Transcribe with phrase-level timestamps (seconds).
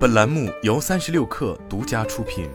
[0.00, 2.48] 本栏目由三十六氪独家出品。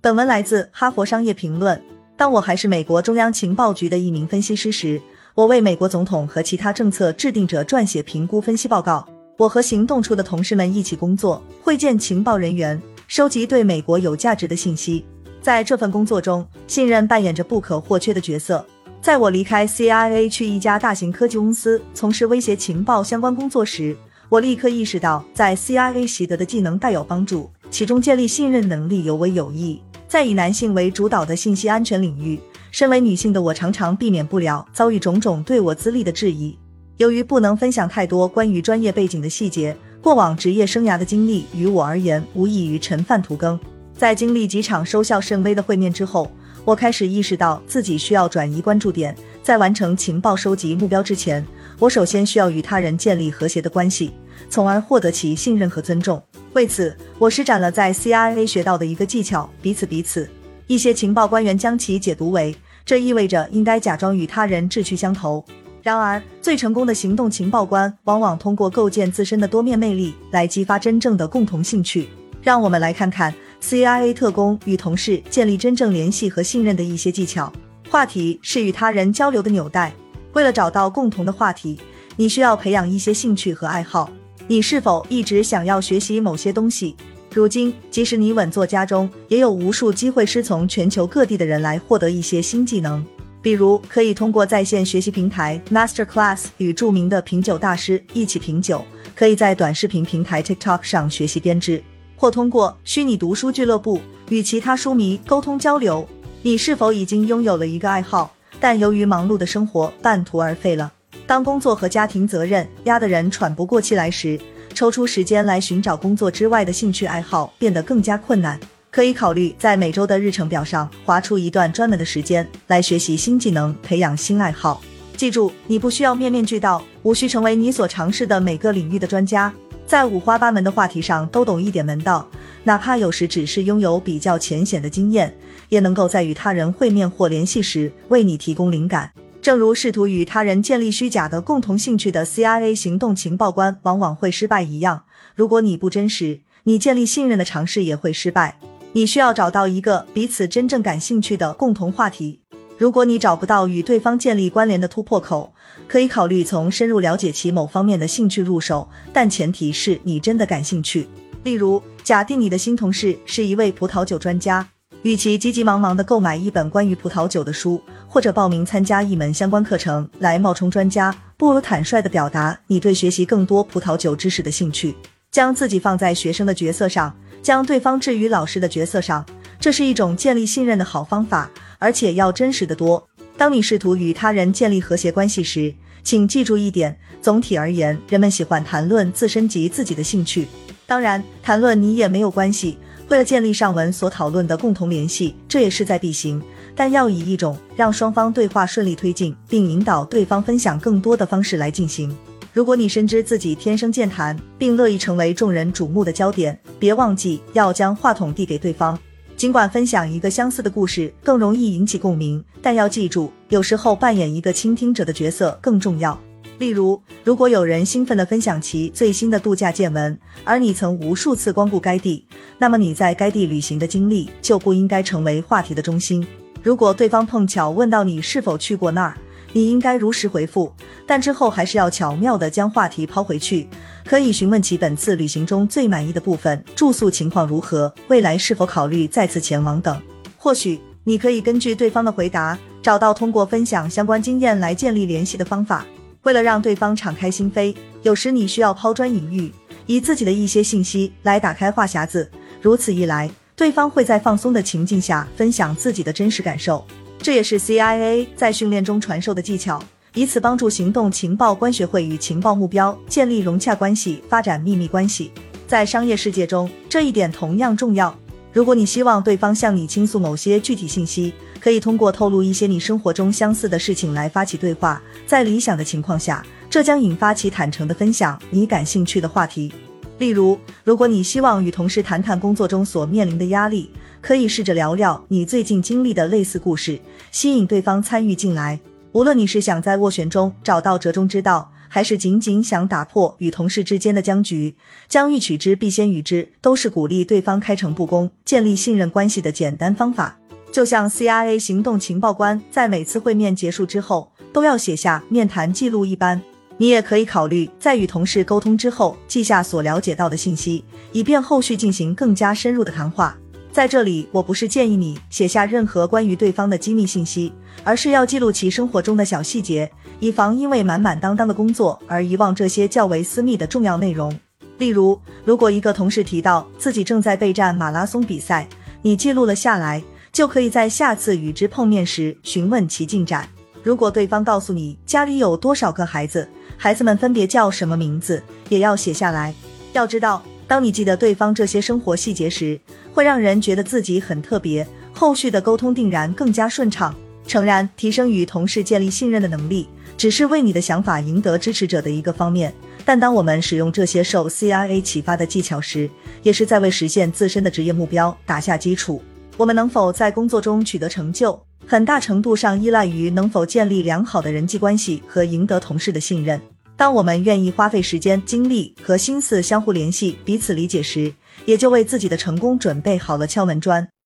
[0.00, 1.78] 本文来自《哈佛商业评论》。
[2.16, 5.00] 当我还是美国中央情报局的一名分析师时，
[5.36, 9.08] 我为美国总统和其他政策制定者撰写评估分析报告。
[9.38, 15.06] 我和行动处的同事们一起工作，会见情报人员，收集对美国有价值的信息。
[15.40, 18.66] 在这份工作中，信任扮演着不可或缺的角色。
[19.00, 23.96] 在我离开 CIA 去一家大型科技公司从事威胁情报相关工作时，
[24.28, 29.80] 我立刻意识到，在 CIA 习得的技能大有帮助，其中建立信任能力尤为有益。
[30.08, 32.40] 在以男性为主导的信息安全领域，
[32.72, 36.58] 身为女性的我常常避免不了遭遇种种对我资历的质疑。
[36.96, 43.58] 由于不能分享太多关于专业背景的细节，过往职业生涯的经历于我而言无异于陈饭涂羹。
[43.96, 46.30] 在经历几场收效甚微的会面之后，
[46.66, 51.46] 我开始意识到自己需要转移关注点，在完成情报收集目标之前，
[51.78, 54.12] 我首先需要与他人建立和谐的关系，
[54.50, 56.20] 从而获得其信任和尊重。
[56.54, 60.28] 为此，我施展了在 CIA 学到的一个技巧——彼此彼此。
[60.66, 62.52] 一些情报官员将其解读为，
[62.84, 65.44] 这意味着应该假装与他人志趣相投。
[65.84, 72.08] 然而，最成功的行动情报官往往通过构建自身的多面魅力来激发真正的共同兴趣。
[72.42, 77.52] 让我们来看看 CIA 特工与同事建立真正联系和信任的一些技巧。
[77.90, 79.92] 话题是与他人交流的纽带。
[80.32, 81.78] 为了找到共同的话题，
[82.16, 84.10] 你需要培养一些兴趣和爱好。
[84.46, 86.94] 你是否一直想要学习某些东西？
[87.32, 93.04] 如今，即使你稳坐家中，也有无数机会师从全球各地的人来获得一些新技能。
[93.42, 98.78] 比如，可以通过在线学习平台 Master Class 与著名的品酒大师一起品酒；
[99.14, 101.82] 可以在短视频平台 TikTok 上学习编织，
[102.16, 104.00] 或通过虚拟读书俱乐部
[104.30, 106.06] 与其他书迷沟通交流。
[106.42, 110.92] 你是否已经拥有了一个爱好，但由于忙碌的生活半途而废了？
[111.26, 114.38] 当工作和家庭责任压得人喘不过气来时，
[114.72, 118.58] 抽出时间来寻找工作之外的兴趣爱好变得更加困难。
[118.90, 124.80] 可以考虑在每周的日程表上划出一段专门的时间来学习新技能，培养新爱好。
[125.16, 129.52] 记住，你不需要面面俱到，无需成为你所尝试的每个领域的专家，
[129.86, 132.28] 在五花八门的话题上都懂一点门道，
[132.64, 135.32] 哪怕有时只是拥有比较浅显的经验，
[135.68, 139.12] 也能够在与他人会面或联系时为你提供灵感。
[139.40, 145.04] 正如试图与他人建立虚假的共同兴趣的 CIA 行动情报官往往会失败一样，
[145.36, 148.58] 如果你不真实，你建立信任的尝试也会失败。
[148.92, 152.40] 你需要找到一个彼此真正感兴趣的共同话题。
[152.78, 155.52] 如果你找不到与对方建立关联的突破口，
[155.88, 161.08] 可以考虑从深入了解其某方面的兴趣入手，但前提是你真的感兴趣。
[161.42, 164.66] 例如，假定你的新同事是一位葡萄酒专家。
[165.02, 174.94] 与其急急忙忙地购买一本关于葡萄酒的书，或者报名参加一门相关课程来冒充专家，不如坦率地表达你对学习更多葡萄酒知识的兴趣。
[175.30, 179.24] 将自己放在学生的角色上，将对方置于老师的角色上，
[179.58, 183.08] 这是一种建立信任的好方法，而且要真实的多。
[183.36, 190.46] 当你试图与他人建立和谐关系时，请记住一点：总体而言，人们喜欢谈论自身及自己的兴趣，
[190.86, 192.78] 当然，谈论你也没有关系。
[193.08, 196.42] 为了建立上文所讨论的共同联系，这也势在必行，
[196.74, 202.16] 但要以一种让双方对话顺利推进，并引导对方分享更多的方式来进行。
[202.52, 208.98] 如果你深知自己天生健谈，并乐意成为众人瞩目的焦点，别忘记要将话筒递给对方。
[209.36, 216.18] 尽管分享一个相似的故事更容易引起共鸣，但要记住，有时候扮演一个倾听者的角色更重要。
[216.58, 222.24] 例如，如果有人兴奋地分享其最新的度假见闻，而你曾无数次光顾该地，
[222.56, 226.26] 那么你在该地旅行的经历就不应该成为话题的中心。
[226.62, 229.18] 如果对方碰巧问到你是否去过那儿，
[229.56, 230.70] 你应该如实回复，
[231.06, 233.66] 但之后还是要巧妙地将话题抛回去，
[234.04, 239.98] 可以询问其本次旅行中最满意的部分、住宿情况如何、未来是否考虑再次前往等。
[240.36, 245.86] 或许你可以根据对方的回答，找到通过分享相关经验来建立联系的方法。
[246.24, 249.50] 为了让对方敞开心扉，有时你需要抛砖引玉，
[249.86, 252.30] 以自己的一些信息来打开话匣子。
[252.60, 256.86] 如此一来，对方会在放松的情境下分享自己的真实感受。
[257.26, 259.82] 这也是 CIA 在训练中传授的技巧，
[260.14, 265.32] 以此帮助行动情报官学会与情报目标建立融洽关系，发展秘密关系。
[265.66, 268.16] 在商业世界中，这一点同样重要。
[268.52, 279.72] 如果你希望对方向你倾诉某些具体信息，可以通过透露一些你生活中相似的事情来发起对话，在理想的情况下，这将引发其坦诚的分享你感兴趣的话题。
[280.18, 283.90] 例如，如果你希望与同事谈谈工作中所面临的压力，
[284.22, 286.98] 可以试着聊聊你最近经历的类似故事，
[287.30, 288.80] 吸引对方参与进来。
[289.12, 294.74] 无论你是想在斡旋中找到折中之道，还是仅仅想打破与同事之间的僵局？
[295.06, 300.38] 将欲取之，必先予之，都是鼓励对方开诚布公、建立信任关系的简单方法。
[300.72, 306.42] 就像 CIA 行动情报官在每次会面结束之后都要写下面谈记录一般，
[306.78, 313.36] 你也可以考虑在与同事沟通之后记下所了解到的信息，以便后续进行更加深入的谈话。
[313.72, 317.52] 在这里，我不是建议你写下任何关于对方的机密信息，
[317.84, 324.34] 而是要记录其生活中的小细节，以防因为满满当当的工作而遗忘这些较为私密的重要内容。
[324.78, 328.66] 例如，如果一个同事提到自己正在备战马拉松比赛，
[329.02, 330.02] 你记录了下来，
[330.32, 333.48] 就可以在下次与之碰面时询问其进展。
[333.82, 339.54] 如果对方告诉你家里有多少个孩子，孩子们分别叫什么名字，也要写下来。
[339.92, 340.42] 要知道。
[340.68, 342.76] 当你记得对方这些生活细节时，
[343.14, 347.14] 会让人觉得自己很特别，后续的沟通定然更加顺畅。
[347.46, 352.74] 诚然，提升与同事建立信任的能力，只是为你的想法赢得支持者的一个方面。
[353.04, 356.10] 但当我们使用这些受 CIA 启发的技巧时，
[356.42, 359.22] 也是在为实现自身的职业目标打下基础。
[359.56, 361.56] 我们能否在工作中取得成就，
[361.86, 366.60] 很大程度上依赖于能否建立良好的人际关系和赢得同事的信任。
[366.96, 371.32] 当我们愿意花费时间、精力和心思相互联系、彼此理解时，
[371.64, 374.08] 也就为自己的成功准备好了敲门砖。